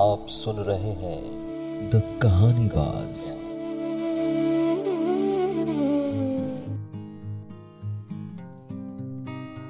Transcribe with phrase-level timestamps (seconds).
[0.00, 3.24] आप सुन रहे हैं द कहानी बाज।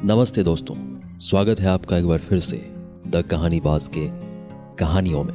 [0.05, 0.77] नमस्ते दोस्तों,
[1.19, 2.57] स्वागत है आपका एक बार फिर से
[3.07, 4.07] द कहानी बाज के
[4.77, 5.35] कहानियों में।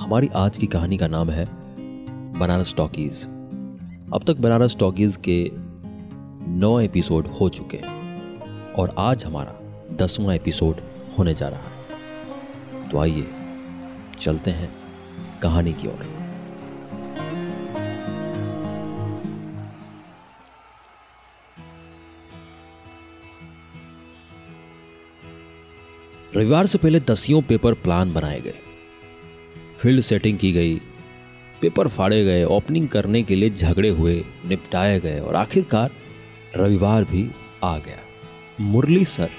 [0.00, 1.48] हमारी आज की कहानी का नाम है
[2.38, 3.24] बनारस टॉकीज।
[4.14, 5.50] अब तक बनारस टॉकीज के
[6.48, 9.54] नौ एपिसोड हो चुके हैं और आज हमारा
[9.96, 10.76] दसवां एपिसोड
[11.18, 13.26] होने जा रहा है। तो आइए
[14.20, 14.70] चलते हैं
[15.42, 16.16] कहानी की ओर।
[26.36, 28.54] रविवार से पहले दसियों पेपर प्लान बनाए गए।
[29.78, 30.76] फ़ील्ड सेटिंग की गई,
[31.60, 35.90] पेपर फाड़े गए, ओपनिंग करने के लिए झगड़े हुए, निपटाए गए और आखिरकार
[36.56, 37.30] रविवार भी
[37.64, 37.98] आ गया।
[38.60, 39.30] मुरली सर,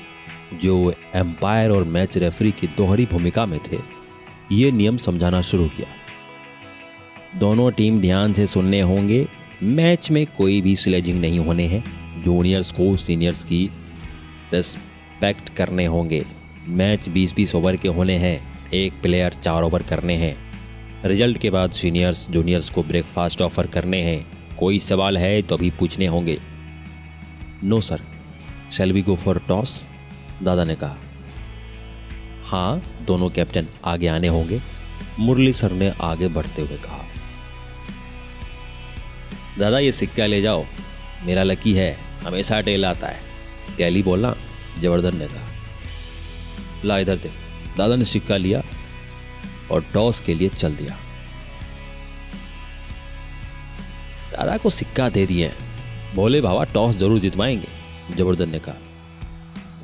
[0.53, 3.96] जो एम्पायर और मैच रेफरी की दोहरी भूमिका में थे
[4.51, 5.87] ये नियम समझाना शुरू किया।
[7.39, 9.27] दोनों टीम ध्यान से सुनने होंगे,
[9.63, 11.83] मैच में कोई भी स्लेजिंग नहीं होने हैं।
[12.23, 13.69] जूनियर्स को सीनियर्स की
[14.53, 16.25] रिस्पेक्ट करने होंगे।
[16.67, 20.37] मैच 20-20 ओवर के होने हैं, एक प्लेयर चार ओवर करने हैं।
[21.05, 24.27] रिज़ल्ट के बाद सीनियर्स, जूनियर्स को ब्रेकफास्ट ऑफ़र करने हैं।
[24.59, 26.39] कोई सवाल है तो अभी पूछने होंगे।
[27.63, 28.01] No sir
[28.71, 29.85] shall we go for toss?
[30.43, 30.97] दादा ने कहा।
[32.45, 32.81] हाँ?
[33.07, 34.61] दोनों कैप्टन आगे आने होंगे,
[35.19, 37.05] मुरली सर ने आगे बढ़ते हुए कहा।
[39.59, 40.65] दादा, ये सिक्का ले जाओ।
[41.25, 43.21] मेरा लकी है, हमेशा टेल आता है।
[43.77, 44.33] कैली बोला
[44.79, 45.47] जबरदन ने कहा
[46.85, 47.31] ला, इधर दे
[47.77, 48.61] दादा ने सिक्का लिया
[49.71, 50.97] और टॉस के लिए चल दिया।
[54.31, 55.51] दादा को सिक्का दे दिए।
[56.15, 58.75] बोले भावा, टॉस ज़रूर जितवाएँगे जबरदन ने कहा।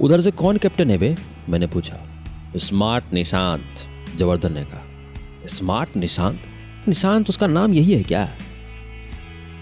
[0.01, 1.15] उधर से कौन कैप्टन है बे?
[1.49, 2.12] मैंने पूछा।
[2.55, 3.87] स्मार्ट निशांत,
[4.17, 6.41] जवर्धन ने कहा। स्मार्ट निशांत?
[6.87, 8.29] निशांत उसका नाम यही है क्या?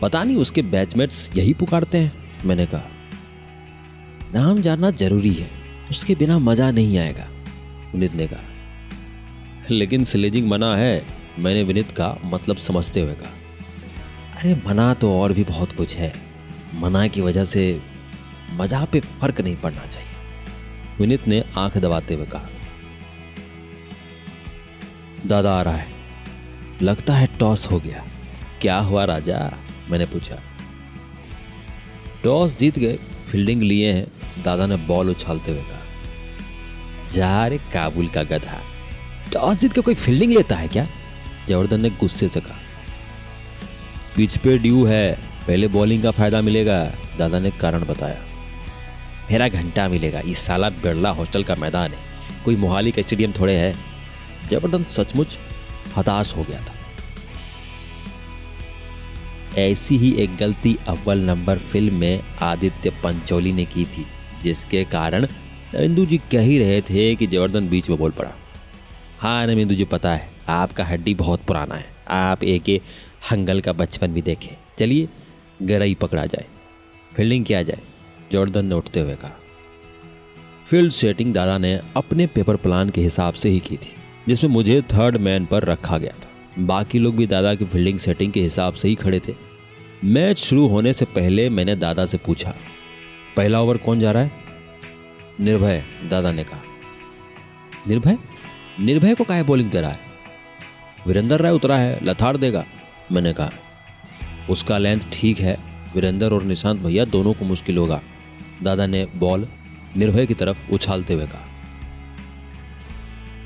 [0.01, 2.11] पता नहीं उसके बैचमेट्स यही पुकारते हैं,
[2.45, 2.89] मैंने कहा।
[4.33, 5.49] नाम जानना ज़रूरी है,
[5.91, 7.27] उसके बिना मज़ा नहीं आएगा
[7.93, 11.03] विनित ने कहा। लेकिन स्लेजिंग मना है,
[11.39, 16.13] मैंने विनित का मतलब समझते हुए कहा। अरे मना तो और भी बहुत कुछ है,
[16.75, 17.81] मना की वजह से
[18.53, 20.09] मज़ा पे फ़र्क नहीं पड़ना चाहिए,
[20.99, 22.49] विनित ने आँख दबाते हुए कहा।
[25.27, 25.87] दादा आ रहा है।
[26.81, 28.05] लगता है टॉस हो गया।
[28.61, 29.57] क्या हुआ राजा?
[29.89, 30.35] मैंने पूछा।
[32.23, 32.99] टॉस जीत गए,
[33.31, 34.07] फील्डिंग लिए हैं,
[34.43, 35.79] दादा ने बॉल उछालते हुए कहा।
[37.09, 38.61] जा रे काबुल का गधा।
[39.33, 40.87] टॉस जीत के कोई फील्डिंग लेता है क्या?
[41.47, 42.57] जवर्धन ने गुस्से से कहा।
[44.15, 48.21] पिच पे ड्यू है, पहले बॉलिंग का फ़ायदा मिलेगा, दादा ने कारण बताया।
[49.31, 51.97] मेरा घंटा मिलेगा, इस साला बिरला हॉस्टल का मैदान है।
[52.45, 53.90] कोई मोहाली का स्टेडियम थोड़े है।
[54.51, 55.37] ज़बरदस्त सचमुच
[55.97, 56.73] हताश हो गया था।
[59.57, 64.05] ऐसी ही एक गलती अव्वल नंबर फ़िल्म में आदित्य पंचोली ने की थी,
[64.43, 65.27] जिसके कारण
[65.75, 68.31] नविंदु जी कह ही रहे थे कि जवर्धन बीच में बोल पड़ा।
[69.19, 72.81] हाँ नविंदु जी, पता है, आपका हड्डी बहुत पुराना है। आप एक
[73.31, 75.07] हंगल का बचपन भी देखें। चलिए,
[75.61, 76.45] गरई पकड़ा जाए।
[77.15, 77.79] फील्डिंग किया जाए
[78.31, 79.37] जॉर्डन ने उठते हुए कहा।
[80.69, 83.93] फ़ील्ड सेटिंग दादा ने अपने पेपर प्लान के हिसाब से ही की थी।
[84.27, 88.31] जिसमें मुझे थर्ड मैन पर रखा गया था। बाकी लोग भी दादा की फील्डिंग सेटिंग
[88.33, 89.33] के हिसाब से ही खड़े थे।
[90.03, 92.53] मैच शुरू होने से पहले मैंने दादा से पूछा,
[93.37, 94.31] पहला ओवर कौन जा रहा है?
[95.39, 96.61] निर्भय, दादा ने कहा।
[97.87, 98.17] निर्भय?
[98.79, 99.99] निर्भय को काहे बॉलिंग दे रहा है?
[101.07, 102.63] वीरेंद्र राय उतरा है लथार देगा,
[103.11, 103.51] मैंने कहा।
[104.49, 105.57] उसका लेंथ ठीक है,
[105.95, 108.01] वीरेंद्र और निशांत भैया दोनों को मुश्किल होगा,
[108.63, 109.47] दादा ने बॉल
[109.97, 111.47] निर्भय की तरफ़ उछालते हुए कहा।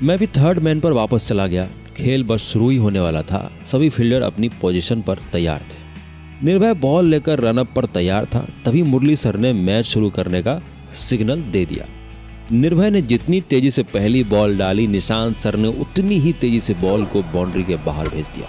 [0.02, 3.52] मैं भी थर्ड मैन पर वापस चला गया। खेल बस शुरू ही होने वाला था।
[3.64, 5.78] सभी फील्डर अपनी पोजीशन पर तैयार थे।
[6.44, 10.62] निर्भय बॉल लेकर रनअप पर तैयार था। तभी मुरली सर ने मैच शुरू करने का
[10.92, 11.86] सिग्नल दे दिया।
[12.52, 16.74] निर्भय ने जितनी तेज़ी से पहली बॉल डाली, निशांत सर ने उतनी ही तेज़ी से
[16.74, 18.48] बॉल को बाउंड्री के बाहर भेज दिया।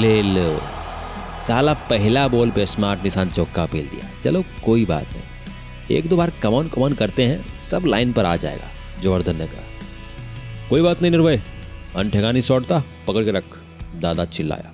[0.00, 0.79] ले लो।
[1.40, 6.16] साला पहला बॉल पे स्मार्ट निशान चौका पेल दिया। चलो, कोई बात नहीं। एक दो
[6.16, 8.68] बार कमॉन कमॉन करते हैं, सब लाइन पर आ जाएगा
[9.02, 11.40] जोवर्धन ने कहा कोई बात नहीं निर्भय।
[11.96, 13.44] अनठेगानी शॉट था पकड़ के रख।
[13.96, 14.72] दादा चिल्लाया।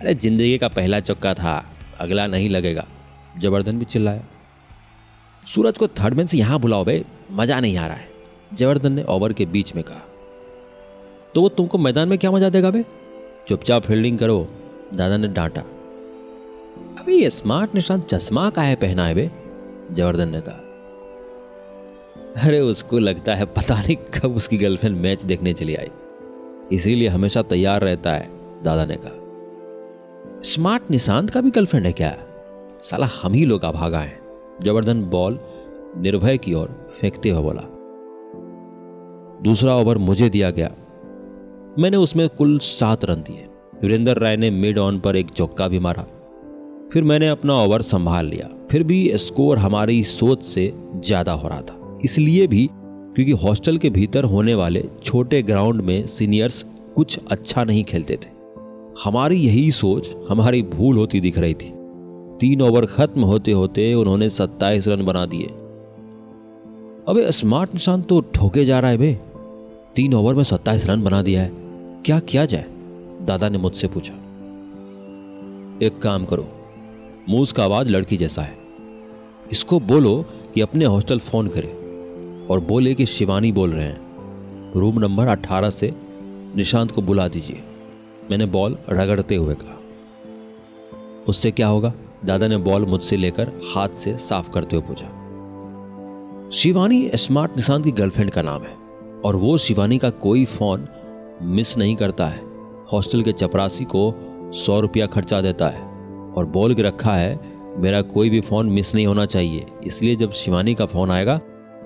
[0.00, 1.54] अरे, ज़िंदगी का पहला चौका था,
[2.00, 2.86] अगला नहीं लगेगा।
[3.38, 4.24] जबरदन भी चिल्लाया।
[5.46, 8.08] सूरज को थर्ड मैन से यहाँ बुलाओ भाई मज़ा नहीं आ रहा है।
[8.52, 10.02] जबरदन ने ओवर के बीच में कहा।
[11.34, 12.84] तो वो तुमको मैदान में क्या मज़ा देगा भाई
[13.48, 14.38] चुपचाप फील्डिंग करो।
[14.94, 15.60] दादा ने डांटा।
[17.00, 19.30] अभी ये स्मार्ट निशान चश्मा का है पहना है बे,
[19.92, 20.60] जवर्धन ने कहा।
[22.46, 25.88] अरे, उसको लगता है पता नहीं कब उसकी गर्लफ्रेंड मैच देखने चली आई।
[26.72, 28.30] इसीलिए हमेशा तैयार रहता है,
[28.62, 29.20] दादा ने कहा।
[30.42, 32.16] स्मार्ट निशांत का भी गर्लफ्रेंड है क्या?
[32.82, 34.20] साला, हम ही लोग अभागा हैं।
[34.62, 35.40] जवर्धन बॉल
[35.96, 37.62] निर्भय की ओर फेंकते हुए बोला।
[39.42, 40.70] दूसरा ओवर मुझे दिया गया।
[41.78, 43.48] मैंने उसमें कुल सात रन दिए।
[43.82, 46.06] वीरेंद्र राय ने मिड ऑन पर एक चौका भी मारा।
[46.92, 51.60] फिर मैंने अपना ओवर संभाल लिया। फिर भी स्कोर हमारी सोच से ज़्यादा हो रहा
[51.60, 52.68] था। इसलिए भी
[53.16, 56.64] क्योंकि हॉस्टल के भीतर होने वाले छोटे ग्राउंड में सीनियर्स
[56.96, 58.32] कुछ अच्छा नहीं खेलते थे।
[59.04, 61.72] हमारी यही सोच, हमारी भूल होती दिख रही थी।
[62.40, 65.46] तीन ओवर खत्म होते होते उन्होंने सत्ताईस रन बना दिए।
[67.08, 69.18] अबे, स्मार्ट निशान तो ठोके जा रहा है बे।
[69.96, 71.50] तीन ओवर में सत्ताईस रन बना दिया है।
[72.04, 72.66] क्या किया जाए?
[73.24, 74.14] दादा ने मुझसे पूछा,
[75.82, 76.46] एक काम करो,
[77.28, 78.56] मूस का आवाज़ लड़की जैसा है।
[79.52, 80.24] इसको बोलो
[80.54, 81.68] कि अपने हॉस्टल फ़ोन करे
[82.50, 85.94] और बोले कि शिवानी बोल रहे हैं। रूम नंबर 18 से
[86.56, 87.62] निशांत को बुला दीजिए।
[88.30, 89.78] मैंने बॉल रगड़ते हुए कहा।
[91.28, 91.92] उससे क्या होगा?
[92.24, 95.06] दादा ने बॉल मुझसे लेकर हाथ से साफ़ करते हुए पूछा,
[96.52, 98.74] शिवानी, स्मार्ट निशांत की गर्लफ्रेंड का नाम है
[99.24, 100.86] और वो शिवानी का कोई फ़ोन
[101.42, 102.53] मिस नहीं करता है।
[102.92, 104.12] हॉस्टल के चपरासी को
[104.56, 105.82] सौ रुपया खर्चा देता है
[106.32, 107.38] और बोल के रखा है,
[107.78, 111.36] मेरा कोई भी फ़ोन मिस नहीं होना चाहिए। इसलिए जब शिवानी का फ़ोन आएगा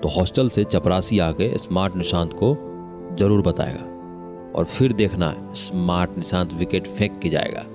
[0.03, 2.55] तो हॉस्टल से चपरासी आके स्मार्ट निशांत को
[3.19, 3.83] ज़रूर बताएगा
[4.55, 7.65] और फिर देखना स्मार्ट निशांत विकेट फेंक के जाएगा।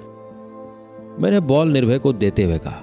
[1.21, 2.81] मैंने बॉल निर्भय को देते हुए कहा।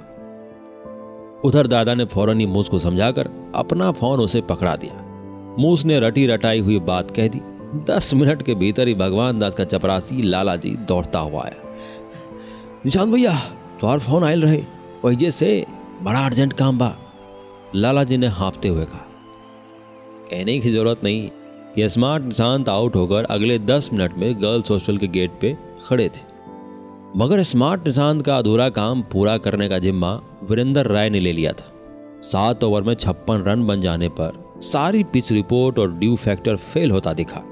[1.46, 6.00] उधर दादा ने फ़ौरन ही मूस को समझाकर अपना फ़ोन उसे पकड़ा दिया। मूस ने
[6.00, 7.42] रटी रटाई हुई बात कह दी।
[7.74, 11.74] दस मिनट के भीतर ही भगवान दास का चपरासी लाला जी दौड़ता हुआ आया।
[12.86, 13.36] निशांत भैया
[13.80, 14.62] तुम्हार फ़ोन आयल रहे
[15.06, 15.66] वही से
[16.02, 16.96] बड़ा अर्जेंट काम बा।
[17.76, 19.06] लाला जी ने हाँपते हुए कहा,
[20.32, 21.30] कहने की ज़रूरत नहीं
[21.76, 25.56] कि स्मार्ट निशांत आउट होकर अगले दस मिनट में गर्ल्स हॉस्टल के गेट पे
[25.88, 26.30] खड़े थे।
[27.18, 30.14] मगर स्मार्ट निशांत का अधूरा काम पूरा करने का जिम्मा
[30.50, 31.72] वीरेंद्र राय ने ले लिया था।
[32.24, 36.92] सात ओवर में छप्पन रन बन जाने पर सारी पिच रिपोर्ट और ड्यू फैक्टर फेल
[36.92, 37.44] होता दिखा।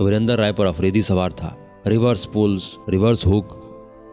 [0.00, 3.58] वीरेंद्र राय पर अफरीदी सवार था। रिवर्स पुल्स, रिवर्स हुक,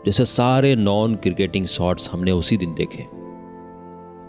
[0.06, 3.06] जैसे सारे नॉन क्रिकेटिंग शॉट्स हमने उसी दिन देखे।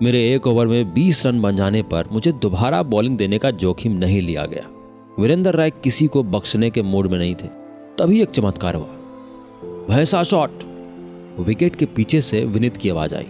[0.04, 3.92] मेरे एक ओवर में 20 रन बन जाने पर मुझे दोबारा बॉलिंग देने का जोखिम
[3.92, 4.70] नहीं लिया गया।
[5.18, 7.46] वीरेंद्र राय किसी को बख्शने के मूड में नहीं थे।
[7.98, 8.86] तभी एक चमत्कार हुआ।
[9.64, 10.50] भैंसा शॉट
[11.40, 13.26] विकेट के पीछे से विनीत की आवाज़ आई।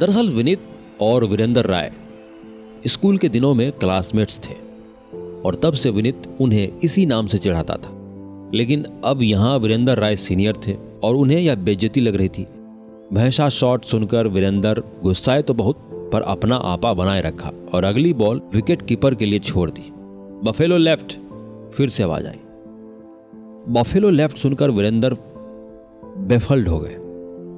[0.00, 0.60] दरअसल विनीत
[1.00, 1.92] और वीरेंद्र राय
[2.86, 4.71] स्कूल के दिनों में क्लासमेट्स थे।
[5.44, 7.98] और तब से विनीत उन्हें इसी नाम से चढ़ाता था।
[8.54, 12.46] लेकिन अब यहाँ वीरेंद्र राय सीनियर थे और उन्हें यह बेज्जती लग रही थी।
[13.12, 18.40] भैंसा शॉट सुनकर वीरेंद्र गुस्साए तो बहुत पर अपना आपा बनाए रखा और अगली बॉल
[18.54, 19.90] विकेट कीपर के लिए छोड़ दी।
[20.44, 21.12] बफेलो लेफ़्ट
[21.74, 22.38] फिर से आवाज़ आई।
[23.68, 25.16] बफेलो लेफ़्ट सुनकर वीरेंद्र
[26.28, 26.94] बेफल्ड हो गए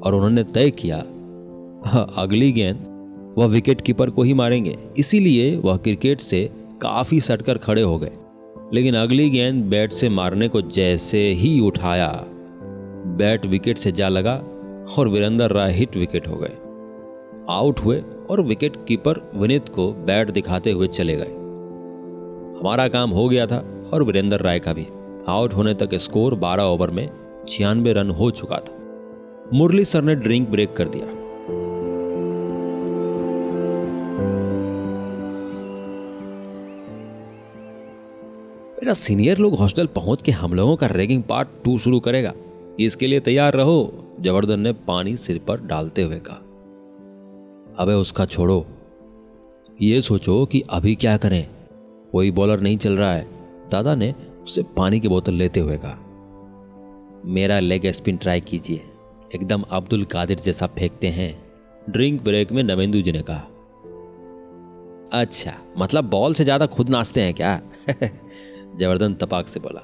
[0.00, 0.96] और उन्होंने तय किया
[1.86, 6.48] हाँ, अगली गेंद वह विकेट कीपर को ही मारेंगे। इसीलिए वह क्रिकेट से
[6.84, 8.12] काफ़ी सटकर खड़े हो गए।
[8.72, 12.24] लेकिन अगली गेंद बैट से मारने को जैसे ही उठाया,
[13.06, 14.34] बैट विकेट से जा लगा
[14.98, 16.52] और वीरेंद्र राय हिट विकेट हो गए।
[17.50, 21.32] आउट हुए और विकेट कीपर विनीत को बैट दिखाते हुए चले गए।
[22.60, 24.86] हमारा काम हो गया था और वीरेंद्र राय का भी।
[25.28, 27.10] आउट होने तक स्कोर 12 ओवर में
[27.48, 28.78] छियानवे रन हो चुका था।
[29.54, 31.13] मुरली सर ने ड्रिंक ब्रेक कर दिया।
[38.84, 42.32] मेरा सीनियर लोग हॉस्टल पहुँच के हम लोगों का रैगिंग पार्ट टू शुरू करेगा।
[42.80, 46.36] इसके लिए तैयार रहो जबरदन ने पानी सिर पर डालते हुए कहा।
[47.78, 48.66] अबे उसका छोड़ो।
[49.82, 51.46] ये सोचो कि अभी क्या करें।
[52.12, 53.26] कोई बॉलर नहीं चल रहा है।
[53.70, 55.98] दादा ने उससे पानी की बोतल लेते हुए कहा।
[57.24, 58.82] मेरा लेग स्पिन ट्राई कीजिए।
[59.34, 61.44] एकदम अब्दुल कादिर जैसा फेंकते हैं।
[61.90, 63.42] ड्रिंक ब्रेक में नवेंदु जी ने कहा।
[65.12, 67.60] अच्छा मतलब बॉल से ज़्यादा खुद नाचते हैं क्या?
[68.74, 69.80] जवर्धन तपाक से बोला,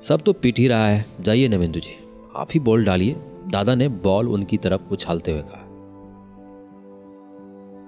[0.00, 1.96] सब तो पीट ही रहा है। जाइए नवेंदु जी,
[2.36, 3.16] आप ही बॉल डालिए।
[3.48, 5.64] दादा ने बॉल उनकी तरफ़ उछालते हुए कहा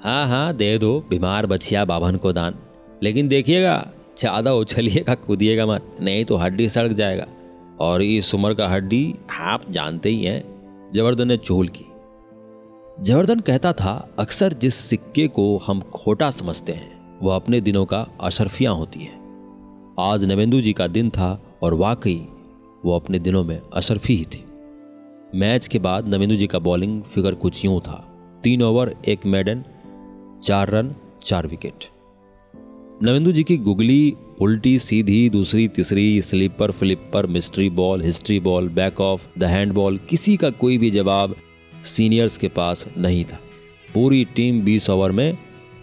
[0.02, 2.54] हाँ हाँ दे दो, बीमार बछिया बाभन को दान।
[3.02, 3.76] लेकिन देखिएगा
[4.18, 7.26] ज़्यादा उछलिएगा, कूदिएगा मत, नहीं तो हड्डी सड़क जाएगा।
[7.80, 11.84] और इस उम्र का हड्डी आप जानते ही हैं। जवर्धन ने चोल की।
[13.00, 18.06] जवर्धन कहता था, अक्सर जिस सिक्के को हम खोटा समझते हैं वह अपने दिनों का
[18.20, 19.12] अशरफियाँ होती है।
[19.98, 22.28] आज नवेंदु जी का दिन था और वाकई
[22.84, 24.44] वो अपने दिनों में अशरफी ही थी।
[25.34, 28.06] मैच के बाद नवेंदु जी का बॉलिंग फिगर कुछ यूँ था।
[28.42, 29.64] तीन ओवर, एक मेडन,
[30.42, 31.84] चार रन, चार विकेट।
[33.02, 39.00] नवेंदु जी की गुगली उल्टी, सीधी, दूसरी, तीसरी, slipper, flipper, mystery ball, history ball, back
[39.00, 41.36] of, the hand ball किसी का कोई भी जवाब
[41.84, 43.38] सीनियर्स के पास नहीं था।
[43.94, 45.38] पूरी टीम 20 ओवर में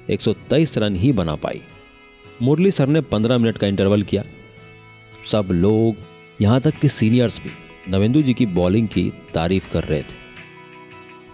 [0.09, 1.61] 123 रन ही बना पाई।
[2.41, 4.23] मुरली सर ने 15 मिनट का इंटरवल किया।
[5.31, 5.95] सब लोग
[6.41, 7.49] यहाँ तक कि सीनियर्स भी
[7.89, 10.27] नवेंदु जी की बॉलिंग की तारीफ़ कर रहे थे।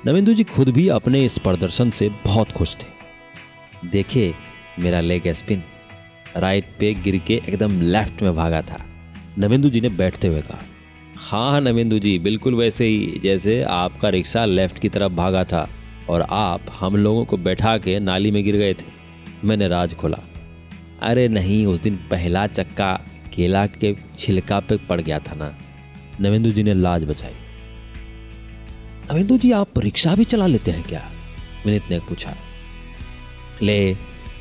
[0.06, 2.88] नवेंदु जी खुद भी अपने इस प्रदर्शन से बहुत खुश थे।
[3.90, 4.34] देखे
[4.80, 5.64] मेरा लेग स्पिन
[6.38, 8.86] राइट पे गिर के एकदम लेफ़्ट में भागा था।
[9.38, 10.64] नवेंदु जी ने बैठते हुए कहा
[11.18, 15.70] हाँ नवेंदु जी, बिल्कुल वैसे ही जैसे आपका रिक्शा लेफ़्ट की तरफ़ भागा था।
[16.10, 18.86] और आप हम लोगों को बैठा के नाली में गिर गए थे।
[19.44, 20.18] मैंने राज खोला।
[21.02, 23.02] अरे नहीं, उस दिन पहला चक्का
[23.36, 25.58] केला के छिलका पे पड़ गया था ना।
[26.22, 27.34] नवेंदु जी ने लाज बचाई।
[29.12, 31.12] नवेंदु जी, आप रिक्शा भी चला लेते हैं क्या?
[31.66, 32.34] विनीत ने पूछा।
[33.62, 33.96] ले,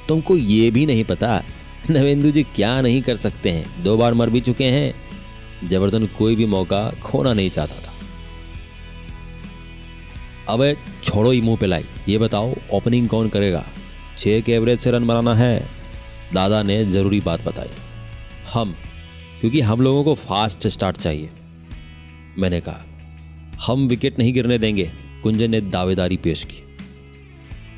[0.09, 1.43] तुमको ये भी नहीं पता,
[1.91, 4.95] नवेंदु जी क्या नहीं कर सकते हैं। दो बार मर भी चुके हैं।
[5.69, 7.92] जबरदन कोई भी मौका खोना नहीं चाहता था।
[10.49, 13.65] अब छोड़ो ही मुँह पे लाई ये बताओ ओपनिंग कौन करेगा?
[14.19, 15.67] छह के एवरेज से रन बनाना है।
[16.35, 17.69] दादा ने ज़रूरी बात बताई।
[18.53, 18.75] हम,
[19.41, 21.31] क्योंकि हम लोगों को फास्ट स्टार्ट चाहिए।
[22.39, 22.85] मैंने कहा,
[23.67, 24.91] हम विकेट नहीं गिरने देंगे।
[25.23, 26.63] कुंजन ने दावेदारी पेश की।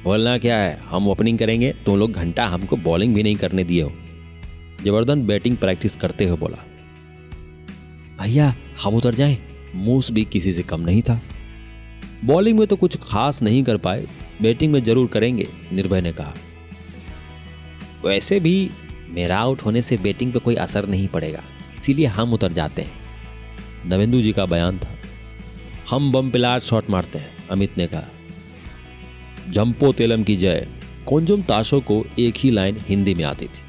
[0.05, 3.83] बोलना क्या है, हम ओपनिंग करेंगे तुम लोग घंटा हमको बॉलिंग भी नहीं करने दिए
[3.83, 3.93] हो।
[4.85, 6.59] ज़बरदस्त बैटिंग प्रैक्टिस करते हो बोला,
[8.21, 9.39] भैया, हम उतर जाएँ।
[9.75, 11.21] मूस भी किसी से कम नहीं था।
[12.25, 14.07] बॉलिंग में तो कुछ खास नहीं कर पाए।
[14.43, 16.35] बैटिंग में ज़रूर करेंगे, निर्भय ने कहा।
[18.05, 18.71] वैसे भी
[19.11, 21.43] मेरा आउट होने से बैटिंग पे कोई असर नहीं पड़ेगा,
[21.75, 22.93] इसीलिए हम उतर जाते हैं।
[23.87, 24.95] नवेंदु जी का बयान था।
[25.91, 28.09] हम बम पिलार शॉट मारते हैं, अमित ने कहा।
[29.49, 30.67] जंपो तेलम की जय।
[31.07, 33.63] कोंजुम ताशो को एक ही लाइन हिंदी में आती थी।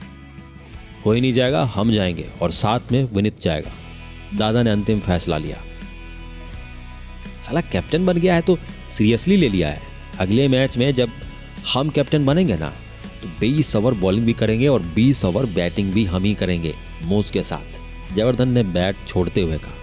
[1.04, 3.72] कोई नहीं जाएगा, हम जाएँगे और साथ में विनित जाएगा।
[4.38, 5.58] दादा ने अंतिम फैसला लिया।
[7.46, 8.58] साला कैप्टन बन गया है तो
[8.90, 9.82] सीरियसली ले लिया है।
[10.20, 11.10] अगले मैच में जब
[11.74, 12.70] हम कैप्टन बनेंगे ना
[13.22, 16.74] तो 20 ओवर बॉलिंग भी करेंगे और 20 ओवर बैटिंग भी हम ही करेंगे
[17.04, 19.74] मोज के साथ। जयवर्धन ने बैट छोड़ते हुए कहा।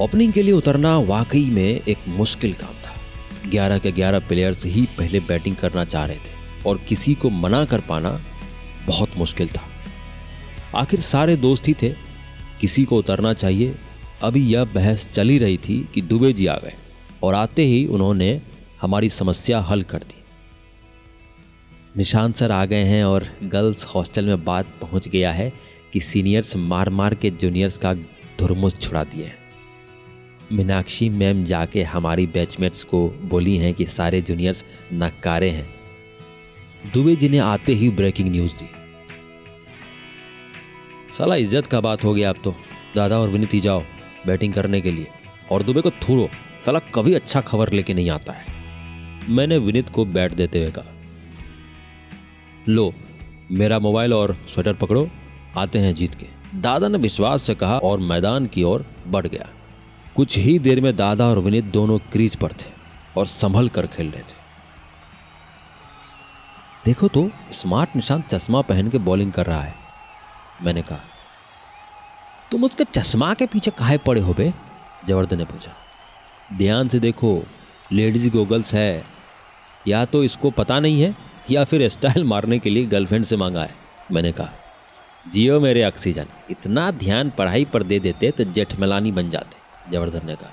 [0.00, 2.94] ओपनिंग के लिए उतरना वाकई में एक मुश्किल काम था।
[3.48, 6.36] ग्यारह के ग्यारह प्लेयर्स ही पहले बैटिंग करना चाह रहे थे
[6.66, 8.20] और किसी को मना कर पाना
[8.86, 9.62] बहुत मुश्किल था।
[10.74, 11.88] आखिर सारे दोस्त ही थे,
[12.60, 13.74] किसी को उतरना चाहिए
[14.22, 16.72] अभी यह बहस चली रही थी कि दुबे जी आ गए
[17.22, 18.40] और आते ही उन्होंने
[18.80, 20.22] हमारी समस्या हल कर दी।
[21.96, 25.52] निशान सर आ गए हैं और गर्ल्स हॉस्टल में बात पहुँच गया है
[25.92, 27.94] कि सीनियर्स मार मार के जूनियर्स का
[28.38, 29.36] धुरमुस छुड़ा दिए हैं।
[30.52, 35.68] मीनाक्षी मैम जाके हमारी बैचमेट्स को बोली हैं कि सारे जूनियर्स नकारे हैं।
[36.94, 38.68] दुबे जी ने आते ही ब्रेकिंग न्यूज़ दी।
[41.18, 42.54] साला इज़्ज़त का बात हो गया अब तो।
[42.96, 43.82] दादा और विनीति जाओ।
[44.26, 45.06] बैटिंग करने के लिए।
[45.52, 46.28] और दुबे को थूरो।
[46.60, 48.44] साला कभी अच्छा खबर लेके नहीं आता है।
[49.28, 50.92] मैंने विनीत को बैट देते हुए कहा,
[52.68, 52.92] लो,
[53.50, 55.08] मेरा मोबाइल और स्वेटर पकड़ो,
[55.56, 59.48] आते हैं जीत के। दादा ने विश्वास से कहा और मैदान की ओर बढ़ गया।
[60.16, 62.70] कुछ ही देर में दादा और विनीत दोनों क्रीज पर थे
[63.16, 64.36] और संभल कर खेल रहे थे।
[66.84, 69.74] देखो तो स्मार्ट निशांत चश्मा पहन के बॉलिंग कर रहा है,
[70.62, 71.00] मैंने कहा।
[72.50, 74.52] तुम उसके चश्मा के पीछे काहे पड़े हो बे
[75.06, 75.72] जवर्धन ने पूछा।
[76.58, 77.42] ध्यान से देखो,
[77.92, 79.04] लेडीज़ गोगल्स है।
[79.88, 81.14] या तो इसको पता नहीं है,
[81.50, 83.74] या फिर स्टाइल मारने के लिए गर्लफ्रेंड से मांगा है,
[84.12, 84.52] मैंने कहा।
[85.32, 90.34] जियो मेरे ऑक्सीजन, इतना ध्यान पढ़ाई पर दे देते तो जेठमलानी बन जाते ज़बरदस्त ने
[90.34, 90.50] कहा।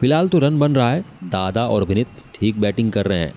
[0.00, 3.34] फ़िलहाल तो रन बन रहा है, दादा और विनीत ठीक बैटिंग कर रहे हैं।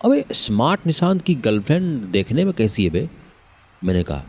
[0.00, 3.08] अबे, स्मार्ट निशांत की गर्लफ्रेंड देखने में कैसी है बे?
[3.82, 4.22] मैंने कहा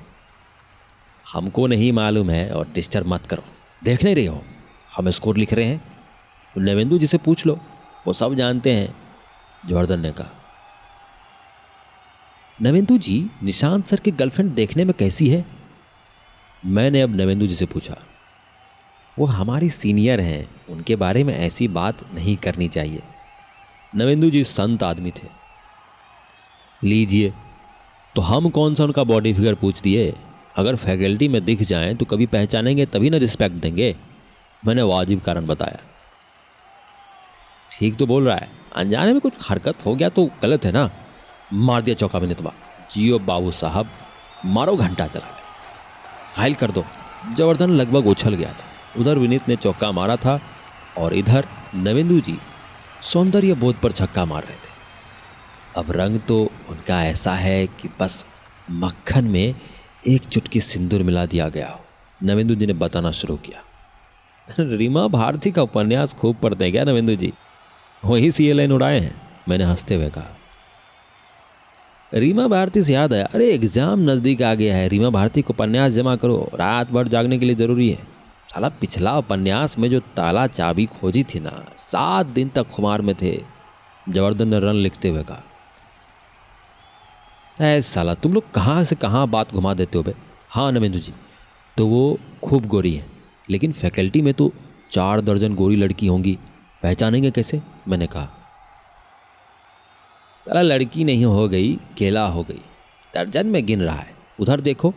[1.33, 3.43] हमको नहीं मालूम है और डिस्टर्ब मत करो।
[3.83, 4.43] देख नहीं रहे हो?
[4.95, 5.97] हम स्कोर लिख रहे हैं।
[6.57, 7.59] नवेंदु जी से पूछ लो।
[8.07, 8.95] वो सब जानते हैं
[9.65, 10.27] जवर्धन ने कहा।
[12.61, 15.45] नवेंदु जी, निशांत सर की गर्लफ्रेंड देखने में कैसी है?
[16.65, 17.97] मैंने अब नवेंदु जी से पूछा।
[19.19, 23.03] वो हमारी सीनियर हैं, उनके बारे में ऐसी बात नहीं करनी चाहिए।
[23.95, 25.27] नवेंदु जी संत आदमी थे।
[26.83, 27.33] लीजिए
[28.15, 30.15] तो हम कौन सा उनका बॉडी फिगर पूछ दिए?
[30.55, 33.95] अगर फैकल्टी में दिख जाएँ तो कभी पहचानेंगे, तभी ना रिस्पेक्ट देंगे।
[34.63, 35.79] मैंने वाजिब कारण बताया।
[37.71, 40.89] ठीक तो बोल रहा है। अनजाने में कुछ हरकत हो गया तो गलत है ना?
[41.53, 42.53] मार दिया चौका में नितबा
[42.91, 43.89] जियो बाबू साहब,
[44.45, 46.85] मारो घंटा चला के घायल कर दो।
[47.35, 50.39] जवर्धन लगभग उछल गया था। उधर विनीत ने चौका मारा था
[50.97, 52.37] और इधर नवेंदु जी
[53.03, 54.71] सौंदर्य बोध पर छक्का मार रहे थे।
[55.77, 58.25] अब रंग तो उनका ऐसा है कि बस
[58.71, 59.55] मक्खन में
[60.07, 61.79] एक चुटकी सिंदूर मिला दिया गया हो।
[62.23, 63.61] नवेंदु जी ने बताना शुरू किया।
[64.59, 67.31] रीमा, भारती का उपन्यास खूब पढ़ते हैं क्या नवेंदु जी?
[68.05, 70.35] वही सी एल उड़ाए हैं, मैंने हँसते हुए कहा।
[72.13, 75.91] रीमा, भारती से याद है अरे, एग्ज़ाम नज़दीक आ गया है। रीमा, भारती को उपन्यास
[75.91, 78.03] जमा करो, रात भर जागने के लिए ज़रूरी है।
[78.49, 83.15] साला, पिछला उपन्यास में जो ताला चाबी खोजी थी ना, सात दिन तक खुमार में
[83.15, 83.39] थे।
[84.09, 85.43] जवर्धन ने रन लिखते हुए कहा
[87.57, 90.13] ऐ साला, तुम लोग कहाँ से कहाँ बात घुमा देते हो बे?
[90.49, 91.13] हाँ नवेंदु जी
[91.77, 93.05] तो वो खूब गोरी है,
[93.49, 94.51] लेकिन फैकल्टी में तो
[94.91, 96.37] चार दर्जन गोरी लड़की होंगी,
[96.83, 97.61] पहचानेंगे कैसे?
[97.87, 98.25] मैंने कहा।
[100.43, 102.61] साला, लड़की नहीं हो गई, केला हो गई,
[103.13, 104.93] दर्जन में गिन रहा है। उधर देखो,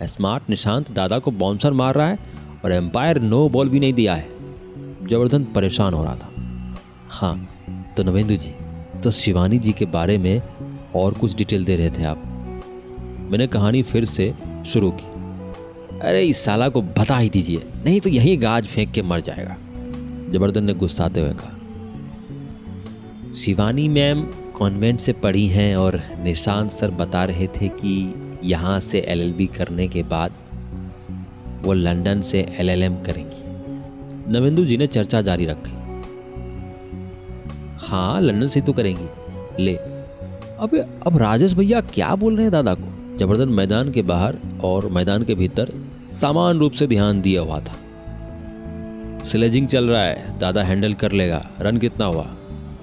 [0.00, 2.18] स्मार्ट निशांत दादा को बाउंसर मार रहा है
[2.64, 6.32] और एम्पायर नो बॉल भी नहीं दिया है। जबरदन परेशान हो रहा था।
[7.10, 8.54] हाँ तो नवेंदु जी
[9.02, 10.40] तो शिवानी जी के बारे में
[10.94, 12.22] और कुछ डिटेल दे रहे थे आप।
[13.30, 14.34] मैंने कहानी फिर से
[14.66, 15.06] शुरू की।
[16.00, 19.56] अरे, इस साला को बता ही दीजिए, नहीं तो यही गाज फेंक के मर जाएगा।
[20.32, 21.54] जबरदन ने गुस्साते हुए कहा,
[23.34, 24.22] शिवानी मैम
[24.58, 28.14] कॉन्वेंट से पढ़ी हैं और निशांत सर बता रहे थे कि
[28.44, 30.32] यहाँ से एलएलबी करने के बाद
[31.62, 33.44] वो लंदन से एलएलएम करेंगी।
[34.32, 35.72] नवेंदु जी ने चर्चा जारी रखी।
[37.86, 39.06] हाँ लंदन से तो करेंगी।
[39.64, 39.97] ले
[40.60, 40.74] अब
[41.06, 43.16] अब राजेश भैया क्या बोल रहे हैं दादा को?
[43.18, 45.72] ज़बरदस्त मैदान के बाहर और मैदान के भीतर
[46.10, 47.76] समान रूप से ध्यान दिया हुआ था।
[49.24, 52.26] स्लेजिंग चल रहा है, दादा हैंडल कर लेगा। रन कितना हुआ?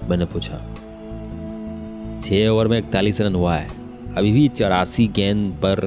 [0.09, 0.57] मैंने पूछा।
[2.21, 3.67] छः ओवर में इकतालीस रन हुआ है।
[4.17, 5.79] अभी भी चौरासी गेंद पर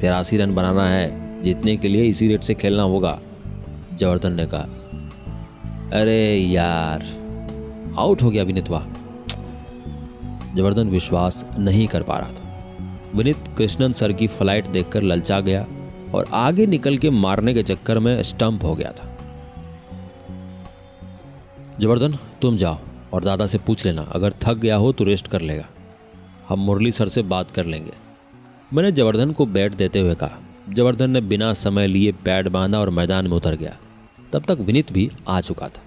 [0.00, 3.20] तिरासी रन बनाना है। जीतने के लिए इसी रेट से खेलना होगा,
[3.94, 4.68] जवर्धन ने कहा।
[6.00, 7.04] अरे यार
[7.98, 8.86] आउट हो गया विनितवा
[10.56, 12.46] जवर्धन विश्वास नहीं कर पा रहा था।
[13.14, 15.66] विनीत कृष्णन सर की फ़्लाइट देखकर ललचा गया
[16.14, 19.16] और आगे निकल के मारने के चक्कर में स्टंप हो गया था।
[21.80, 22.78] जबरदन तुम जाओ
[23.12, 25.66] और दादा से पूछ लेना, अगर थक गया हो तो रेस्ट कर लेगा।
[26.48, 27.92] हम मुरली सर से बात कर लेंगे।
[28.72, 30.38] मैंने जबरदन को बैट देते हुए कहा।
[30.70, 33.76] जबरदन ने बिना समय लिए बैट बांधा और मैदान में उतर गया।
[34.32, 35.82] तब तक विनीत भी आ चुका था।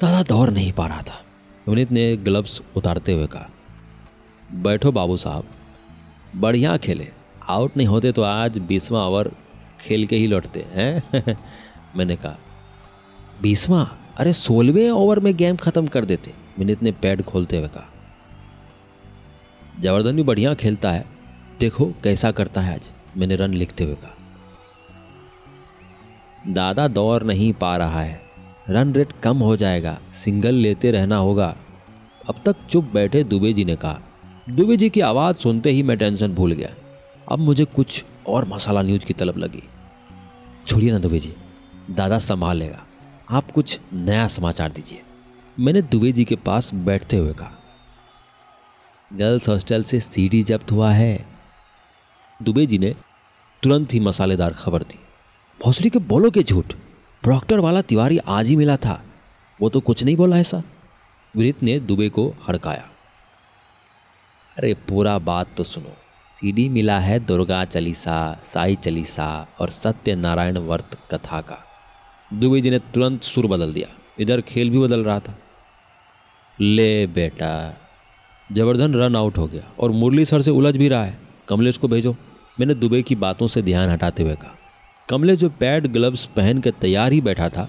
[0.00, 1.20] दादा दौड़ नहीं पा रहा था।
[1.68, 3.50] विनीत ने ग्लव्स उतारते हुए कहा,
[4.52, 5.44] बैठो बाबू साहब,
[6.36, 7.12] बढ़िया खेले।
[7.48, 9.32] आउट नहीं होते तो आज बीसवा ओवर
[9.80, 11.22] खेल के ही लौटते, हैं?
[11.96, 12.38] मैंने कहा,
[13.42, 13.96] बीसवा?
[14.16, 17.88] अरे सोलहवें ओवर में गेम खत्म कर देते। विनीत ने पैड खोलते हुए कहा
[19.80, 21.06] जबरदन भी बढ़िया खेलता है।
[21.60, 24.16] देखो कैसा करता है आज। मैंने रन लिखते हुए कहा,
[26.48, 28.21] दादा दौड़ नहीं पा रहा है।
[28.70, 31.56] रन रेट कम हो जाएगा। सिंगल लेते रहना होगा।
[32.28, 34.00] अब तक चुप बैठे दुबे जी ने कहा।
[34.50, 36.70] दुबे जी की आवाज़ सुनते ही मैं टेंशन भूल गया।
[37.32, 39.62] अब मुझे कुछ और मसाला न्यूज़ की तलब लगी।
[40.66, 41.34] छोड़िए ना दुबे जी।
[41.90, 42.86] दादा संभाल लेगा।
[43.30, 45.02] आप कुछ नया समाचार दीजिए।
[45.60, 47.52] मैंने दुबे जी के पास बैठते हुए कहा।
[49.12, 51.26] गर्ल्स हॉस्टल से सीडी जब्त हुआ है।
[52.42, 52.94] दुबे जी ने
[53.62, 54.98] तुरंत ही मसालेदार खबर दी।
[55.64, 56.72] भोसड़ी के बोलो के झूठ।
[57.22, 59.04] प्रॉक्टर वाला तिवारी आज ही मिला था।
[59.60, 60.62] वो तो कुछ नहीं बोला ऐसा।
[61.36, 62.90] विनीत ने दुबे को हड़काया।
[64.58, 65.96] अरे, पूरा बात तो सुनो।
[66.28, 71.64] सीडी मिला है दुर्गा चालीसा, साई चालीसा और सत्यनारायण वर्त कथा का।
[72.34, 73.88] दुबे जी ने तुरंत सुर बदल दिया।
[74.20, 75.38] इधर खेल भी बदल रहा था।
[76.60, 77.76] ले बेटा,
[78.52, 81.88] जबरदन रन आउट हो गया और मुरली सर से उलझ भी रहा है। कमलेश को
[81.88, 82.16] भेजो।
[82.60, 84.56] मैंने दुबे की बातों से ध्यान हटाते हुए कहा।
[85.12, 87.68] कमलेश जो पैड ग्लव्स पहन के तैयार ही बैठा था,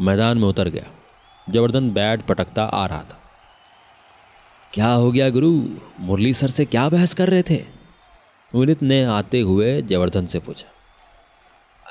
[0.00, 0.84] मैदान में उतर गया।
[1.50, 3.18] जबरदन बैट पटकता आ रहा था।
[4.72, 5.50] क्या हो गया गुरु?
[6.00, 7.64] मुरली सर से क्या बहस कर रहे थे?
[8.54, 10.68] विनित ने आते हुए जवर्धन से पूछा।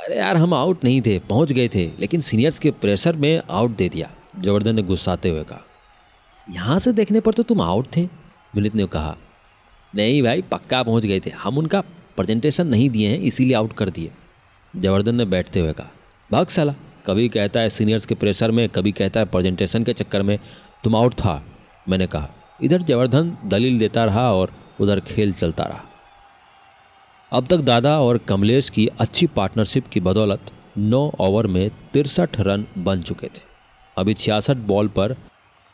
[0.05, 3.71] अरे यार, हम आउट नहीं थे, पहुँच गए थे, लेकिन सीनियर्स के प्रेशर में आउट
[3.71, 5.62] दे दिया जवर्धन ने गुस्साते हुए कहा।
[6.49, 8.05] यहाँ से देखने पर तो तुम आउट थे
[8.55, 9.17] विनित ने कहा।
[9.95, 11.81] नहीं भाई, पक्का पहुँच गए थे। हम उनका
[12.15, 14.12] प्रेजेंटेशन नहीं दिए हैं, इसीलिए आउट कर दिए।
[14.73, 15.89] जवर्धन ने बैठते हुए कहा
[16.30, 16.73] भाग साला
[17.06, 20.39] कभी कहता है सीनियर्स के प्रेशर में कभी कहता है प्रेजेंटेशन के चक्कर में,
[20.84, 21.43] तुम आउट था।
[21.88, 22.30] मैंने कहा,
[22.63, 24.51] इधर जवर्धन दलील देता रहा और
[24.82, 25.84] उधर खेल चलता रहा।
[27.32, 32.65] अब तक दादा और कमलेश की अच्छी पार्टनरशिप की बदौलत नौ ओवर में तिरसठ रन
[32.77, 33.41] बन चुके थे।
[33.97, 35.15] अभी छियासठ बॉल पर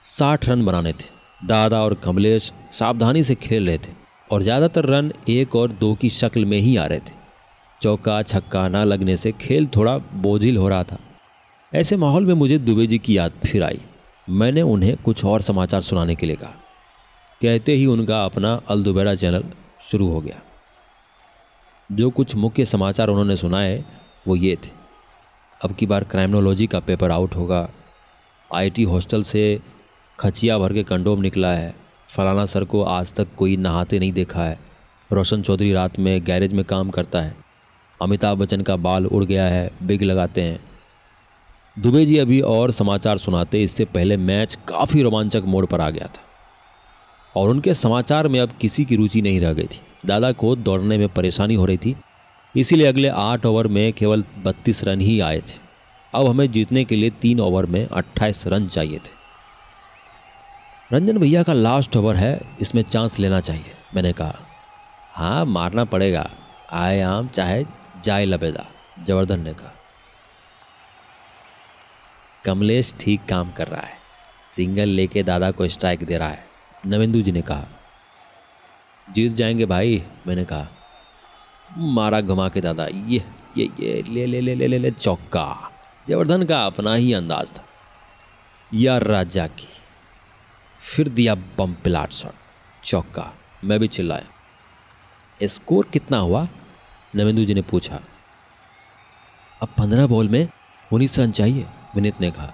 [0.06, 3.92] साठ रन बनाने थे। दादा और कमलेश सावधानी से खेल रहे थे
[4.30, 7.22] और ज़्यादातर रन एक और दो की शक्ल में ही आ रहे थे।
[7.84, 10.98] चौका छक्का ना लगने से खेल थोड़ा बोझिल हो रहा था।
[11.74, 13.82] ऐसे माहौल में मुझे दुबे जी की याद फिर आई।
[14.30, 16.54] मैंने उन्हें कुछ और समाचार सुनाने के लिए कहा।
[17.42, 19.44] कहते ही उनका अपना अलदुबेरा चैनल
[19.82, 20.42] शुरू हो गया।
[21.92, 23.86] जो कुछ मुख्य समाचार उन्होंने सुनाए,
[24.28, 24.70] वो ये थे।
[25.64, 27.70] अब की बार क्राइमनोलॉजी का पेपर आउट होगा।
[28.54, 29.62] आईटी हॉस्टल से
[30.20, 31.76] खचिया भर के कंडोम निकला है।
[32.10, 34.60] फलाना सर को आज तक कोई नहाते नहीं देखा है।
[35.12, 37.43] रोशन चौधरी रात में गैरेज में काम करता है।
[38.02, 40.60] अमिताभ बच्चन का बाल उड़ गया है, बिग लगाते हैं।
[41.80, 46.08] दुबे जी अभी और समाचार सुनाते, इससे पहले मैच काफ़ी रोमांचक मोड़ पर आ गया
[46.08, 46.22] था।
[47.36, 50.98] और उनके समाचार में अब किसी की रुचि नहीं रह गई थी। दादा को दौड़ने
[50.98, 51.96] में परेशानी हो रही थी,
[52.56, 55.62] इसीलिए अगले आठ ओवर में केवल बत्तीस रन ही आए थे।
[56.14, 59.22] अब हमें जीतने के लिए तीन ओवर में अट्ठाईस रन चाहिए थे।
[60.94, 64.36] रंजन भैया का लास्ट ओवर है, इसमें चांस लेना चाहिए, मैंने कहा।
[65.12, 66.30] हाँ मारना पड़ेगा।
[66.72, 67.64] आए आम, चाहे
[68.06, 68.66] जाए लबेदा
[69.04, 69.76] जवर्धन ने कहा।
[72.46, 73.98] कमलेश ठीक काम कर रहा है।
[74.44, 76.48] सिंगल लेके दादा को स्ट्राइक दे रहा है।
[76.86, 77.66] नवेंदु जी ने कहा।
[79.10, 80.68] जीत जाएँगे भाई मैंने कहा।
[81.78, 83.26] मारा घुमा के दादा ये
[83.58, 85.72] ये ये ले ले ले ले ले, ले चौका।
[86.08, 87.66] जवर्धन का अपना ही अंदाज था।
[88.74, 89.68] यार राजा की।
[90.96, 92.34] फिर दिया बम पिलाट शॉट
[92.84, 94.26] चौका। मैं भी चिल्लाया।
[95.48, 96.48] स्कोर कितना हुआ?
[97.14, 98.00] नवेंदु जी ने पूछा,
[99.62, 100.48] अब पंद्रह बॉल में
[100.92, 101.66] उन्नीस रन चाहिए?
[101.96, 102.54] विनीत ने कहा,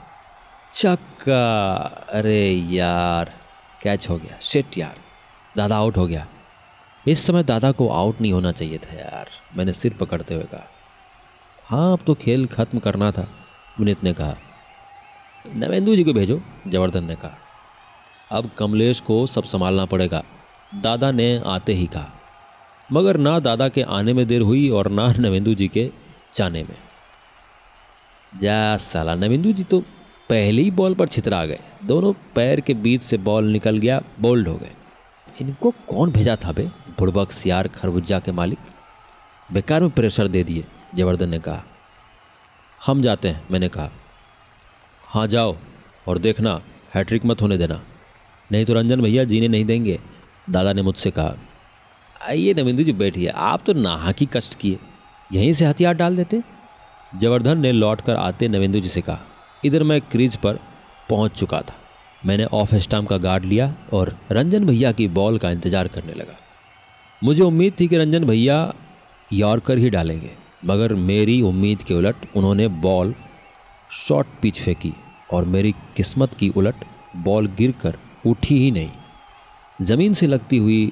[0.71, 1.75] चक्का,
[2.09, 3.33] अरे यार,
[3.81, 4.95] कैच हो गया शिट यार,
[5.55, 6.27] दादा आउट हो गया।
[7.05, 10.67] इस समय दादा को आउट नहीं होना चाहिए था यार, मैंने सिर पकड़ते हुए कहा।
[11.65, 13.27] हाँ अब तो खेल खत्म करना था,
[13.79, 14.35] विनीत ने कहा।
[15.45, 17.37] नवेंदु जी को भेजो जवर्धन ने कहा।
[18.31, 20.23] अब कमलेश को सब संभालना पड़ेगा,
[20.75, 22.11] दादा ने आते ही कहा।
[22.91, 25.91] मगर ना दादा के आने में देर हुई और ना नवेंदु जी के
[26.35, 26.77] जाने में।
[28.39, 29.79] जा साला नवेंदु जी तो
[30.29, 34.47] पहले ही बॉल पर छितरा गए। दोनों पैर के बीच से बॉल निकल गया, बोल्ड
[34.47, 34.71] हो गए।
[35.41, 36.63] इनको कौन भेजा था बे?
[36.99, 38.59] बुड़बक सियार, खरबुजा के मालिक।
[39.53, 41.63] बेकार में प्रेशर दे दिए जवर्धन ने कहा।
[42.85, 43.89] हम जाते हैं, मैंने कहा।
[45.03, 45.55] हाँ जाओ
[46.07, 46.61] और देखना,
[46.95, 47.81] हैट्रिक मत होने देना।
[48.51, 49.99] नहीं तो रंजन भैया जीने नहीं देंगे,
[50.49, 51.35] दादा ने मुझसे कहा।
[52.21, 54.79] आइए नविंदु जी बैठिए। आप तो नाहा की कष्ट किए।
[55.31, 56.41] यहीं से हथियार डाल देते?
[57.11, 59.19] जवर्धन ने लौट कर आते नविंदु जी से कहा,
[59.63, 60.59] इधर मैं क्रीज पर
[61.09, 61.75] पहुँच चुका था।
[62.21, 66.37] मैंने ऑफ़ स्टाम का गार्ड लिया और रंजन भैया की बॉल का इंतज़ार करने लगा।
[67.21, 68.61] मुझे उम्मीद थी कि रंजन भैया
[69.29, 70.31] यॉर्कर ही डालेंगे,
[70.65, 73.15] मगर मेरी उम्मीद के उलट उन्होंने बॉल
[73.97, 74.93] शॉर्ट पिच फेंकी
[75.33, 76.85] और मेरी किस्मत की उलट
[77.17, 80.91] बॉल गिरकर उठी ही नहीं। ज़मीन से लगती हुई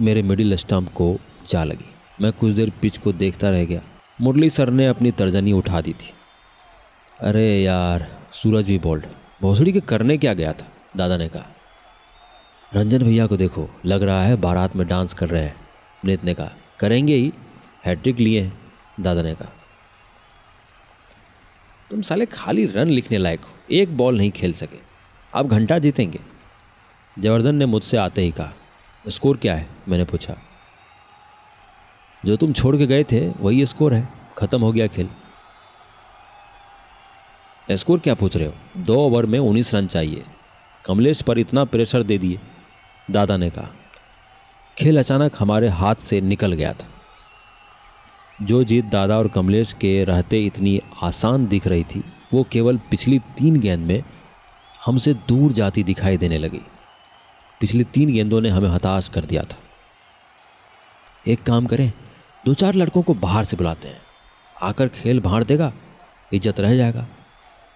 [0.00, 3.80] मेरे मिडिल स्टम्प को जा लगी। मैं कुछ देर पिच को देखता रह गया।
[4.20, 6.12] मुरली सर ने अपनी तर्जनी उठा दी थी।
[7.20, 9.06] अरे यार, सूरज भी बोल्ड
[9.42, 10.66] भोसड़ी के करने क्या गया था?
[10.96, 11.46] दादा ने कहा।
[12.74, 15.56] रंजन भैया को देखो, लग रहा है बारात में डांस कर रहे हैं।
[16.04, 17.32] नीत ने कहा, करेंगे ही।
[17.86, 18.58] हैट्रिक लिए हैं,
[19.00, 19.52] दादा ने कहा।
[21.90, 24.78] तुम साले खाली रन लिखने लायक हो, एक बॉल नहीं खेल सके।
[25.34, 26.20] आप घंटा जीतेंगे।
[27.18, 28.52] जवर्धन ने मुझसे आते ही कहा
[29.06, 29.68] स्कोर क्या है?
[29.88, 30.36] मैंने पूछा।
[32.24, 34.08] जो तुम छोड़ के गए थे, वही स्कोर है।
[34.38, 35.08] ख़त्म हो गया खेल।
[37.70, 38.54] स्कोर क्या पूछ रहे हो?
[38.76, 40.24] दो ओवर में उन्नीस रन चाहिए।
[40.86, 42.40] कमलेश पर इतना प्रेशर दे दिए।
[43.10, 43.68] दादा ने कहा,
[44.78, 46.86] खेल अचानक हमारे हाथ से निकल गया था।
[48.42, 53.18] जो जीत दादा और कमलेश के रहते इतनी आसान दिख रही थी, वो केवल पिछली
[53.18, 54.02] तीन गेंद में
[54.86, 56.60] हमसे दूर जाती दिखाई देने लगी।
[57.60, 59.58] पिछली तीन गेंदों ने हमें हताश कर दिया था।
[61.26, 61.90] एक काम करें
[62.44, 64.00] दो चार लड़कों को बाहर से बुलाते हैं।
[64.62, 65.72] आकर खेल भाड़ देगा,
[66.32, 67.06] इज़्ज़त रह जाएगा।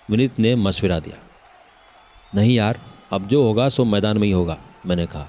[0.09, 1.16] विनीत ने मशविरा दिया।
[2.35, 2.81] नहीं यार,
[3.12, 5.27] अब जो होगा सो मैदान में ही होगा, मैंने कहा।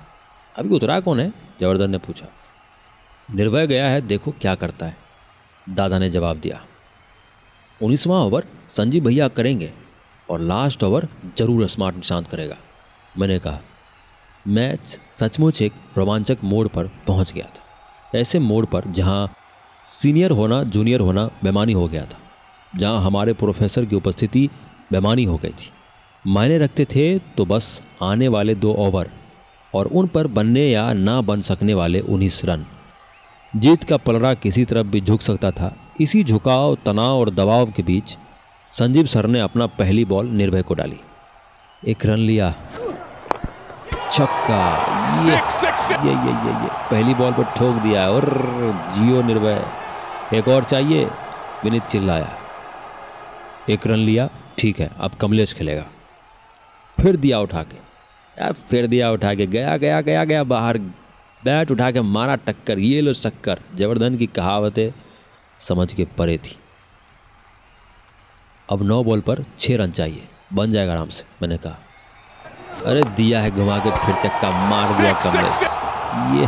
[0.55, 1.31] अभी उतरा कौन है?
[1.59, 2.27] जवर्धन ने पूछा।
[3.29, 4.97] निर्भय गया है, देखो क्या करता है।
[5.69, 6.61] दादा ने जवाब दिया।
[7.81, 9.71] उन्नीसवां ओवर संजीव भैया करेंगे,
[10.29, 12.57] और लास्ट ओवर ज़रूर स्मार्ट निशांत करेगा,
[13.17, 13.59] मैंने कहा।
[14.45, 19.33] मैच सचमुच एक रोमांचक मोड़ पर पहुँच गया था। ऐसे मोड़ पर जहाँ
[19.87, 22.17] सीनियर होना, जूनियर होना बेमानी हो गया था,
[22.75, 24.49] जहाँ हमारे प्रोफेसर की उपस्थिति
[24.91, 25.69] बेमानी हो गई थी।
[26.25, 29.09] मायने रखते थे तो बस आने वाले दो ओवर
[29.73, 32.65] और उन पर बनने या ना बन सकने वाले उन्नीस रन।
[33.53, 37.83] जीत का पलड़ा किसी तरफ़ भी झुक सकता था। इसी झुकाव, तनाव और दबाव के
[37.83, 38.17] बीच
[38.71, 40.99] संजीव सर ने अपना पहली बॉल निर्भय को डाली।
[41.83, 42.55] एक रन लिया।
[44.13, 44.63] छक्का।
[45.25, 48.25] ये ये ये ये ये। पहली बॉल पर ठोक दिया और
[48.97, 49.65] जियो निर्भय।
[50.33, 51.05] एक और चाहिए।
[51.63, 52.37] विनीत चिल्लाया।
[53.69, 55.85] एक रन लिया। ठीक है अब कमलेश खेलेगा।
[57.01, 57.75] फिर दिया उठा के।
[58.41, 60.77] यार फिर दिया उठा के। गया गया गया गया बाहर।
[61.45, 64.91] बैट उठा के मारा टक्कर। ये लो शक्कर। जबरदन की कहावतें
[65.57, 66.59] समझ के परे थी।
[68.69, 71.77] अब नौ बॉल पर छः रन चाहिए। बन जाएगा आराम से मैंने कहा।
[72.85, 75.61] अरे दिया है घुमा के फिर चक्का मार दिया कमलेश।
[76.39, 76.47] ये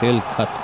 [0.00, 0.62] खेल खत्म।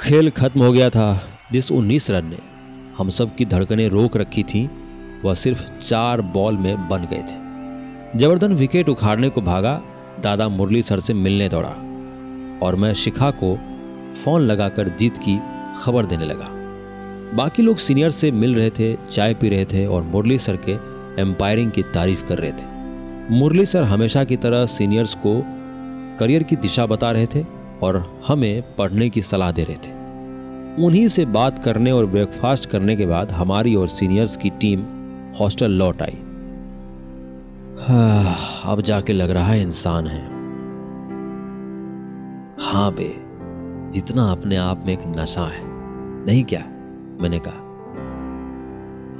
[0.00, 2.38] खेल खत्म हो गया था जिस 19 रन ने।
[2.98, 4.70] हम सब की धड़कनें रोक रखी थी
[5.24, 9.80] वह सिर्फ़ चार बॉल में बन गए थे। जबरदन विकेट उखाड़ने को भागा
[10.20, 11.74] दादा मुरली सर से मिलने दौड़ा।
[12.66, 13.56] और मैं शिखा को
[14.24, 15.40] फ़ोन लगाकर जीत की
[15.84, 16.55] खबर देने लगा।
[17.34, 20.72] बाकी लोग सीनियर से मिल रहे थे चाय पी रहे थे और मुरली सर के
[21.22, 22.74] एम्पायरिंग की तारीफ़ कर रहे थे।
[23.30, 25.42] मुरली सर हमेशा की तरह सीनियर्स को
[26.18, 27.44] करियर की दिशा बता रहे थे
[27.82, 29.94] और हमें पढ़ने की सलाह दे रहे थे।
[30.84, 34.84] उन्हीं से बात करने और ब्रेकफास्ट करने के बाद हमारी और सीनियर्स की टीम
[35.40, 36.18] हॉस्टल लौट आई।
[37.80, 40.22] हाँ, अब जाके लग रहा है इंसान है।
[42.60, 43.12] हाँ बे
[43.90, 45.64] जितना अपने आप में एक नशा है
[46.26, 46.64] नहीं क्या?
[47.20, 47.64] मैंने कहा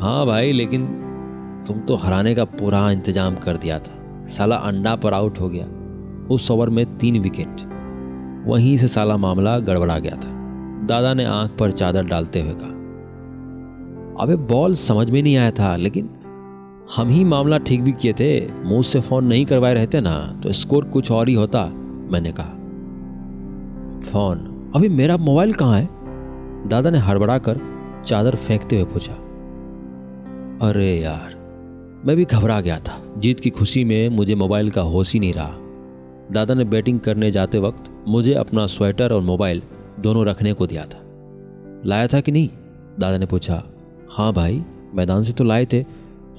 [0.01, 0.87] हाँ भाई, लेकिन
[1.67, 5.67] तुम तो हराने का पूरा इंतज़ाम कर दिया था। साला अंडा पर आउट हो गया।
[6.31, 7.61] उस ओवर में तीन विकेट
[8.47, 10.31] वहीं से साला मामला गड़बड़ा गया था।
[10.87, 12.75] दादा ने आँख पर चादर डालते हुए कहा,
[14.23, 16.11] अबे बॉल समझ में नहीं आया था, लेकिन
[16.97, 18.29] हम ही मामला ठीक भी किए थे।
[18.65, 21.65] मुँह से फ़ोन नहीं करवाए रहते ना तो स्कोर कुछ और ही होता,
[22.11, 22.53] मैंने कहा।
[24.03, 25.89] फ़ोन अभी मेरा मोबाइल कहाँ है?
[26.69, 27.59] दादा ने हड़बड़ा कर
[28.07, 29.13] चादर फेंकते हुए पूछा,
[30.63, 31.35] अरे यार,
[32.07, 35.33] मैं भी घबरा गया था। जीत की खुशी में मुझे मोबाइल का होश ही नहीं
[35.35, 35.55] रहा।
[36.33, 39.63] दादा ने बैटिंग करने जाते वक्त मुझे अपना स्वेटर और मोबाइल
[40.01, 41.01] दोनों रखने को दिया था।
[41.87, 42.49] लाया था कि नहीं?
[42.99, 43.63] दादा ने पूछा
[44.11, 44.63] हाँ भाई,
[44.95, 45.81] मैदान से तो लाए थे।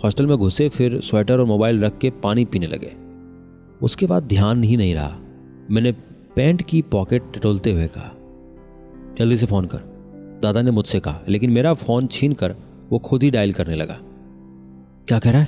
[0.04, 2.94] हॉस्टल में घुसे फिर स्वेटर और मोबाइल रख के पानी पीने लगे।
[3.82, 5.18] उसके बाद ध्यान ही नहीं रहा।
[5.72, 5.92] मैंने
[6.36, 8.12] पैंट की पॉकेट टटोलते हुए कहा,
[9.18, 9.97] जल्दी से फ़ोन कर।
[10.42, 12.56] दादा ने मुझसे कहा, लेकिन मेरा फ़ोन छीन कर
[12.90, 13.98] वो खुद ही डायल करने लगा।
[15.08, 15.48] क्या कह रहा है?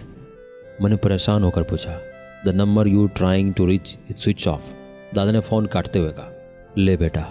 [0.82, 1.98] मैंने परेशान होकर पूछा
[2.46, 4.74] the number you trying to reach it switch off
[5.16, 6.32] दादा ने फ़ोन काटते हुए कहा,
[6.78, 7.26] ले बेटा,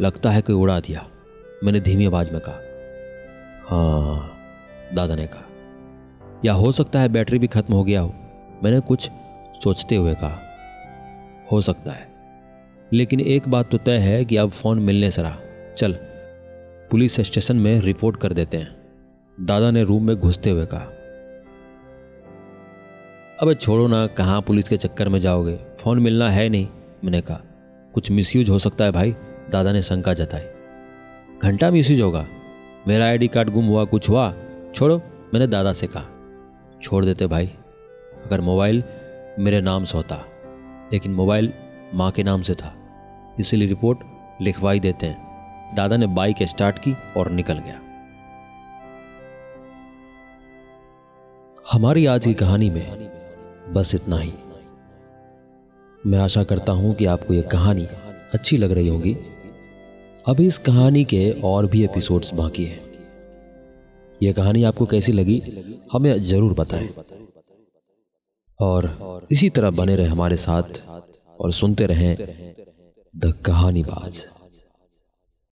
[0.00, 1.06] लगता है कोई उड़ा दिया।
[1.64, 2.60] मैंने धीमी आवाज़ में कहा
[3.66, 4.30] हाँ
[4.94, 5.44] दादा ने कहा,
[6.44, 8.14] या हो सकता है बैटरी भी खत्म हो गया हो?
[8.64, 9.10] मैंने कुछ
[9.64, 10.40] सोचते हुए कहा,
[11.52, 12.12] हो सकता है।
[12.92, 15.36] लेकिन एक बात तो तय है कि अब फ़ोन मिलने से रहा।
[15.78, 15.96] चल
[16.90, 18.76] पुलिस स्टेशन में रिपोर्ट कर देते हैं।
[19.40, 20.86] दादा ने रूम में घुसते हुए कहा,
[23.42, 25.56] अब छोड़ो ना, कहाँ पुलिस के चक्कर में जाओगे?
[25.78, 26.68] फ़ोन मिलना है नहीं,
[27.04, 27.40] मैंने कहा।
[27.94, 29.16] कुछ मिसयूज हो सकता है भाई,
[29.50, 30.42] दादा ने शंका जताई।
[31.42, 32.26] घंटा मिसयूज होगा।
[32.88, 34.34] मेरा आईडी कार्ड गुम हुआ, कुछ हुआ?
[34.74, 34.96] छोड़ो,
[35.34, 36.06] मैंने दादा से कहा।
[36.82, 37.46] छोड़ देते भाई,
[38.24, 38.82] अगर मोबाइल
[39.38, 40.24] मेरे नाम से होता,
[40.92, 41.52] लेकिन मोबाइल
[41.94, 42.74] माँ के नाम से था,
[43.40, 43.98] इसीलिए रिपोर्ट
[44.40, 45.23] लिखवाई देते हैं।
[45.76, 47.80] दादा ने बाइक स्टार्ट की और निकल गया।
[51.72, 53.10] हमारी आज की कहानी में
[53.72, 54.32] बस इतना ही।
[56.06, 57.86] मैं आशा करता हूँ कि आपको यह कहानी
[58.34, 59.16] अच्छी लग रही होगी।
[60.26, 62.80] अभी इस कहानी के और भी एपिसोड्स बाकी हैं।
[64.22, 65.42] यह कहानी आपको कैसी लगी,
[65.92, 66.88] हमें ज़रूर बताएँ।
[68.60, 70.86] और इसी तरह बने रहे हमारे साथ
[71.40, 72.16] और सुनते रहें
[73.16, 74.26] द कहानी बाज